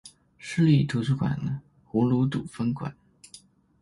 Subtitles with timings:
[0.39, 2.95] 市立圖書館葫蘆堵分館